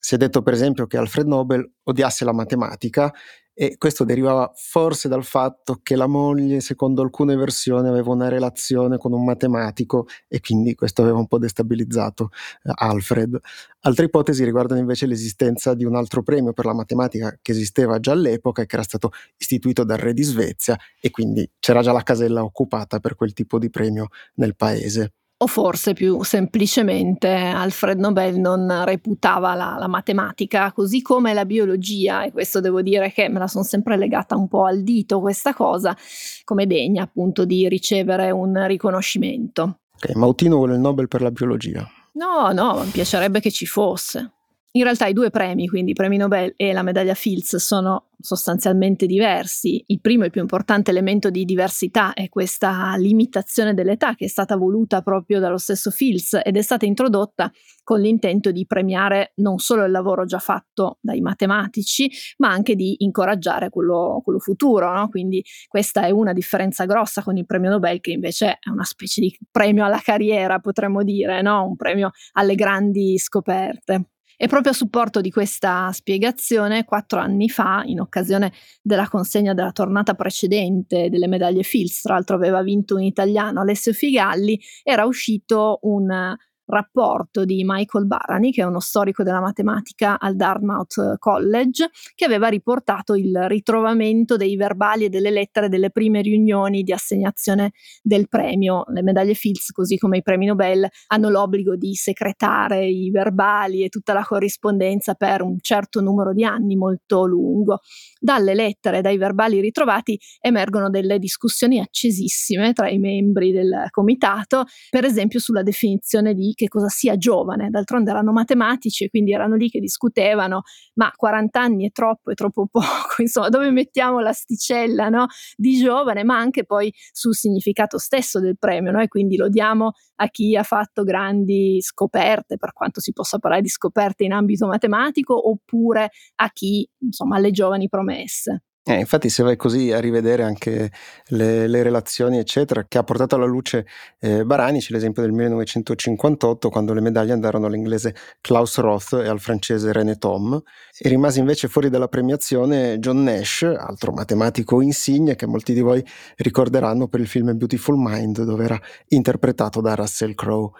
[0.00, 3.12] Si è detto per esempio che Alfred Nobel odiasse la matematica
[3.60, 8.98] e questo derivava forse dal fatto che la moglie, secondo alcune versioni, aveva una relazione
[8.98, 12.30] con un matematico e quindi questo aveva un po' destabilizzato
[12.62, 13.36] eh, Alfred.
[13.80, 18.12] Altre ipotesi riguardano invece l'esistenza di un altro premio per la matematica che esisteva già
[18.12, 22.04] all'epoca e che era stato istituito dal re di Svezia e quindi c'era già la
[22.04, 28.38] casella occupata per quel tipo di premio nel paese o forse più semplicemente Alfred Nobel
[28.40, 33.38] non reputava la, la, matematica così come la biologia, e questo devo dire che me
[33.38, 35.96] la sono sempre legata un po' al dito questa cosa,
[36.42, 39.78] come degna appunto di ricevere un riconoscimento.
[39.94, 41.88] Ok, Mautino vuole il Nobel per la biologia.
[42.14, 44.37] No, no, mi piacerebbe che ci fosse.
[44.72, 49.06] In realtà i due premi, quindi i premi Nobel e la medaglia Fields, sono sostanzialmente
[49.06, 49.82] diversi.
[49.86, 54.56] Il primo e più importante elemento di diversità è questa limitazione dell'età che è stata
[54.56, 57.50] voluta proprio dallo stesso Fields ed è stata introdotta
[57.82, 62.96] con l'intento di premiare non solo il lavoro già fatto dai matematici, ma anche di
[62.98, 64.92] incoraggiare quello, quello futuro.
[64.92, 65.08] No?
[65.08, 69.22] Quindi questa è una differenza grossa con il premio Nobel, che invece è una specie
[69.22, 71.64] di premio alla carriera, potremmo dire, no?
[71.64, 74.10] un premio alle grandi scoperte.
[74.40, 79.72] E proprio a supporto di questa spiegazione, quattro anni fa, in occasione della consegna della
[79.72, 85.80] tornata precedente delle medaglie Fields, tra l'altro aveva vinto un italiano, Alessio Figalli, era uscito
[85.82, 86.36] un
[86.68, 92.48] rapporto di Michael Barani, che è uno storico della matematica al Dartmouth College, che aveva
[92.48, 98.84] riportato il ritrovamento dei verbali e delle lettere delle prime riunioni di assegnazione del premio.
[98.88, 103.88] Le medaglie Fields, così come i premi Nobel, hanno l'obbligo di secretare i verbali e
[103.88, 107.80] tutta la corrispondenza per un certo numero di anni molto lungo.
[108.20, 114.64] Dalle lettere e dai verbali ritrovati emergono delle discussioni accesissime tra i membri del comitato,
[114.90, 119.54] per esempio sulla definizione di che cosa sia giovane, d'altronde erano matematici e quindi erano
[119.54, 120.62] lì che discutevano,
[120.94, 125.26] ma 40 anni è troppo, è troppo poco, insomma dove mettiamo l'asticella no?
[125.56, 129.00] di giovane, ma anche poi sul significato stesso del premio, no?
[129.00, 133.62] e quindi lo diamo a chi ha fatto grandi scoperte, per quanto si possa parlare
[133.62, 138.64] di scoperte in ambito matematico, oppure a chi, insomma, alle giovani promesse.
[138.90, 140.90] Eh, infatti se vai così a rivedere anche
[141.26, 143.86] le, le relazioni eccetera che ha portato alla luce
[144.18, 149.40] eh, Barani c'è l'esempio del 1958 quando le medaglie andarono all'inglese Klaus Roth e al
[149.40, 150.58] francese René Thom
[150.98, 156.02] e rimase invece fuori dalla premiazione John Nash altro matematico insigne che molti di voi
[156.36, 160.70] ricorderanno per il film Beautiful Mind dove era interpretato da Russell Crowe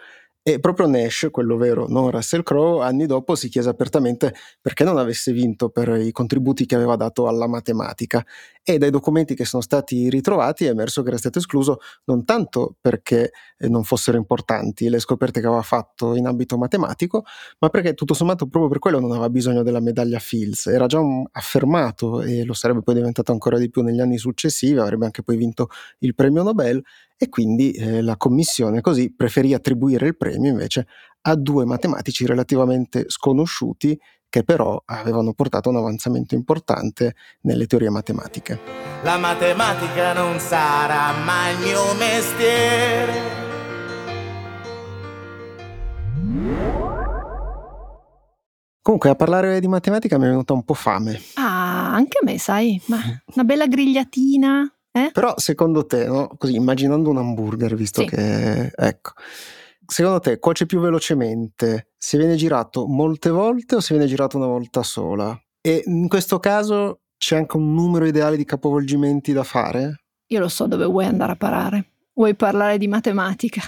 [0.41, 4.97] e proprio Nash, quello vero, non Russell Crowe, anni dopo si chiese apertamente perché non
[4.97, 8.25] avesse vinto per i contributi che aveva dato alla matematica.
[8.63, 12.75] E dai documenti che sono stati ritrovati è emerso che era stato escluso non tanto
[12.79, 17.23] perché eh, non fossero importanti le scoperte che aveva fatto in ambito matematico,
[17.59, 20.99] ma perché tutto sommato proprio per quello non aveva bisogno della medaglia Fields, era già
[21.31, 25.35] affermato e lo sarebbe poi diventato ancora di più negli anni successivi, avrebbe anche poi
[25.35, 25.67] vinto
[25.99, 26.81] il premio Nobel
[27.21, 30.87] e quindi eh, la commissione così preferì attribuire il premio invece
[31.23, 38.59] a due matematici relativamente sconosciuti che però avevano portato un avanzamento importante nelle teorie matematiche.
[39.03, 43.47] La matematica non sarà mai il mio mestiere.
[48.81, 51.19] Comunque a parlare di matematica mi è venuta un po' fame.
[51.33, 52.97] Ah, anche a me, sai, ma
[53.33, 55.09] una bella grigliatina, eh?
[55.13, 56.29] Però secondo te, no?
[56.37, 58.07] Così immaginando un hamburger, visto Sì.
[58.07, 59.11] che ecco.
[59.85, 64.45] Secondo te cuoce più velocemente se viene girato molte volte o se viene girato una
[64.45, 65.39] volta sola?
[65.61, 70.03] E in questo caso c'è anche un numero ideale di capovolgimenti da fare?
[70.27, 71.85] Io lo so dove vuoi andare a parare.
[72.13, 73.61] Vuoi parlare di matematica?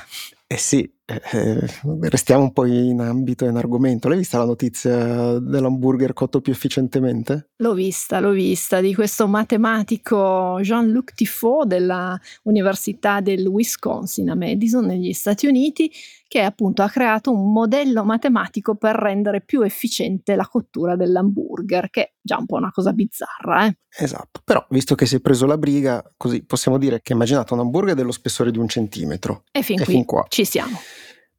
[0.46, 1.70] Eh sì, eh, eh,
[2.10, 4.08] restiamo un po' in ambito e in argomento.
[4.08, 7.50] L'hai vista la notizia dell'hamburger cotto più efficientemente?
[7.58, 14.86] L'ho vista, l'ho vista, di questo matematico Jean-Luc Tifo della Università del Wisconsin a Madison
[14.86, 15.92] negli Stati Uniti,
[16.28, 22.02] che appunto ha creato un modello matematico per rendere più efficiente la cottura dell'hamburger, che
[22.02, 23.78] è già un po' una cosa bizzarra, eh?
[23.94, 27.60] Esatto, però visto che si è preso la briga, così possiamo dire che immaginate un
[27.60, 29.44] hamburger dello spessore di un centimetro.
[29.52, 30.26] E fin E qui fin qua.
[30.30, 30.80] ci siamo.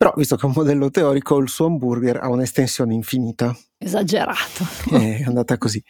[0.03, 3.57] Però visto che è un modello teorico, il suo hamburger ha un'estensione infinita.
[3.79, 4.67] Esagerato.
[4.91, 5.81] è andata così.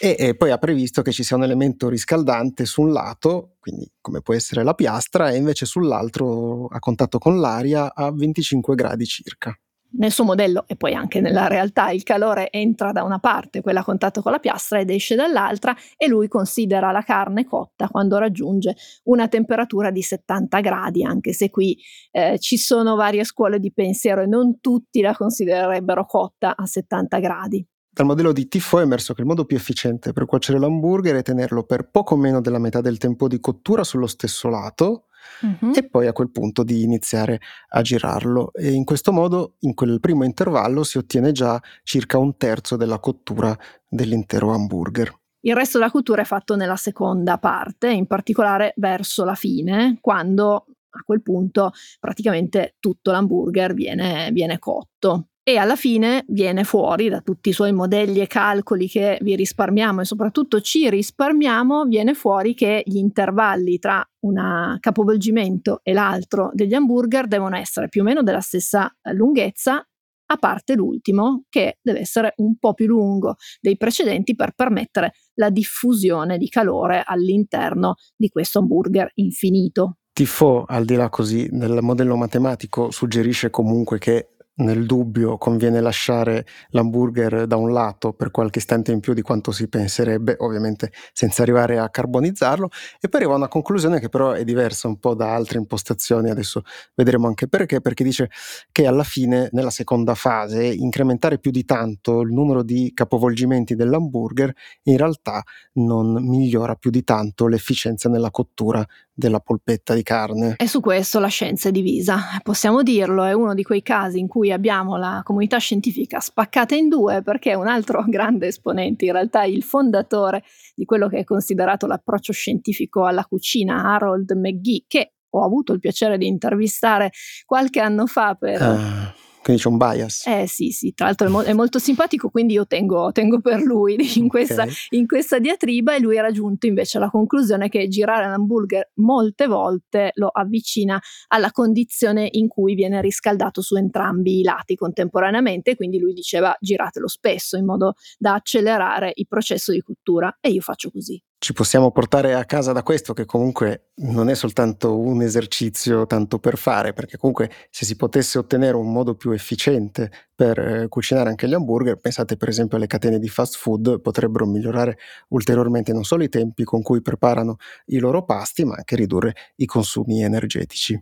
[0.00, 3.88] E, e poi ha previsto che ci sia un elemento riscaldante su un lato, quindi
[4.00, 9.06] come può essere la piastra, e invece sull'altro a contatto con l'aria a 25 gradi
[9.06, 9.56] circa.
[9.98, 13.80] Nel suo modello e poi anche nella realtà il calore entra da una parte, quella
[13.80, 18.18] a contatto con la piastra, ed esce dall'altra e lui considera la carne cotta quando
[18.18, 21.78] raggiunge una temperatura di 70 gradi, anche se qui
[22.10, 27.18] eh, ci sono varie scuole di pensiero e non tutti la considererebbero cotta a 70
[27.18, 27.66] gradi.
[27.96, 31.22] Dal modello di Tifo è emerso che il modo più efficiente per cuocere l'hamburger è
[31.22, 35.05] tenerlo per poco meno della metà del tempo di cottura sullo stesso lato
[35.40, 35.72] Mhm.
[35.74, 38.52] e poi a quel punto di iniziare a girarlo.
[38.52, 42.98] E in questo modo, in quel primo intervallo, si ottiene già circa un terzo della
[42.98, 43.56] cottura
[43.88, 45.12] dell'intero hamburger.
[45.40, 50.66] Il resto della cottura è fatto nella seconda parte, in particolare verso la fine, quando
[50.96, 55.28] a quel punto praticamente tutto l'hamburger viene, viene cotto.
[55.48, 60.00] E alla fine viene fuori da tutti i suoi modelli e calcoli che vi risparmiamo
[60.00, 66.74] e soprattutto ci risparmiamo, viene fuori che gli intervalli tra un capovolgimento e l'altro degli
[66.74, 69.86] hamburger devono essere più o meno della stessa eh, lunghezza
[70.28, 75.50] a parte l'ultimo che deve essere un po' più lungo dei precedenti per permettere la
[75.50, 79.98] diffusione di calore all'interno di questo hamburger infinito.
[80.12, 86.46] Tifo, al di là così del modello matematico, suggerisce comunque che nel dubbio conviene lasciare
[86.70, 91.42] l'hamburger da un lato per qualche istante in più di quanto si penserebbe, ovviamente senza
[91.42, 92.68] arrivare a carbonizzarlo,
[93.00, 96.30] e poi arriva a una conclusione che però è diversa un po' da altre impostazioni,
[96.30, 96.62] adesso
[96.94, 98.30] vedremo anche perché, perché dice
[98.72, 104.52] che alla fine, nella seconda fase, incrementare più di tanto il numero di capovolgimenti dell'hamburger
[104.84, 105.42] in realtà
[105.74, 108.84] non migliora più di tanto l'efficienza nella cottura
[109.16, 110.54] della polpetta di carne.
[110.58, 114.28] E su questo la scienza è divisa, possiamo dirlo, è uno di quei casi in
[114.28, 119.44] cui abbiamo la comunità scientifica spaccata in due perché un altro grande esponente, in realtà
[119.44, 120.44] il fondatore
[120.74, 125.80] di quello che è considerato l'approccio scientifico alla cucina, Harold McGee, che ho avuto il
[125.80, 127.10] piacere di intervistare
[127.46, 128.62] qualche anno fa per...
[128.62, 129.14] Ah,
[129.46, 130.26] quindi c'è un bias.
[130.26, 133.60] Eh sì, sì, tra l'altro è, mo- è molto simpatico, quindi io tengo, tengo per
[133.60, 134.86] lui in questa, Ok.
[134.90, 140.10] in questa diatriba e lui ha raggiunto invece la conclusione che girare l'hamburger molte volte
[140.14, 146.12] lo avvicina alla condizione in cui viene riscaldato su entrambi i lati contemporaneamente, quindi lui
[146.12, 151.22] diceva giratelo spesso in modo da accelerare il processo di cottura e io faccio così.
[151.38, 156.38] Ci possiamo portare a casa da questo che comunque non è soltanto un esercizio tanto
[156.38, 161.28] per fare, perché comunque se si potesse ottenere un modo più efficiente per eh, cucinare
[161.28, 164.96] anche gli hamburger, pensate per esempio alle catene di fast food, potrebbero migliorare
[165.28, 167.56] ulteriormente non solo i tempi con cui preparano
[167.86, 170.98] i loro pasti, ma anche ridurre i consumi energetici.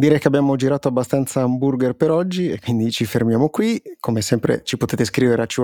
[0.00, 3.82] Direi che abbiamo girato abbastanza hamburger per oggi e quindi ci fermiamo qui.
[4.00, 5.60] Come sempre ci potete scrivere a ci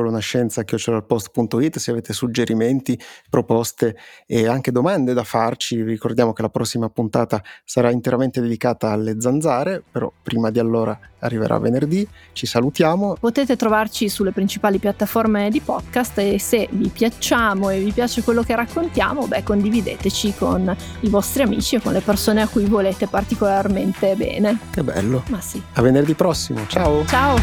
[1.80, 5.82] se avete suggerimenti, proposte e anche domande da farci.
[5.82, 11.58] Ricordiamo che la prossima puntata sarà interamente dedicata alle zanzare, però prima di allora arriverà
[11.58, 12.06] venerdì.
[12.32, 13.16] Ci salutiamo.
[13.18, 18.42] Potete trovarci sulle principali piattaforme di podcast e se vi piacciamo e vi piace quello
[18.42, 23.06] che raccontiamo, beh, condivideteci con i vostri amici e con le persone a cui volete
[23.06, 24.58] particolarmente bene.
[24.70, 25.22] Che bello.
[25.28, 25.62] Ma sì.
[25.74, 26.66] A venerdì prossimo.
[26.66, 27.06] Ciao.
[27.06, 27.36] Ciao!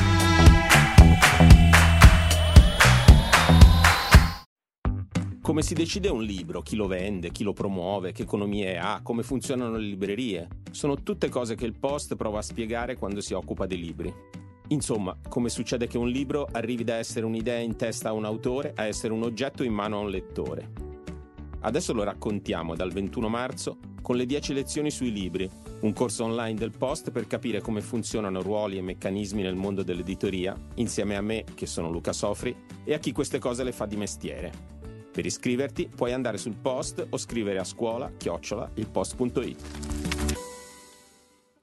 [5.41, 9.23] Come si decide un libro, chi lo vende, chi lo promuove, che economie ha, come
[9.23, 10.47] funzionano le librerie?
[10.71, 14.13] Sono tutte cose che il Post prova a spiegare quando si occupa dei libri.
[14.69, 18.71] Insomma, come succede che un libro arrivi da essere un'idea in testa a un autore
[18.75, 20.71] a essere un oggetto in mano a un lettore.
[21.59, 25.49] Adesso lo raccontiamo dal 21 marzo con le 10 lezioni sui libri,
[25.83, 30.57] un corso online del Post per capire come funzionano ruoli e meccanismi nel mondo dell'editoria,
[30.75, 33.97] insieme a me, che sono Luca Sofri, e a chi queste cose le fa di
[33.97, 34.51] mestiere.
[35.11, 40.52] Per iscriverti puoi andare sul post o scrivere a scuola chiocciola ilpost.it.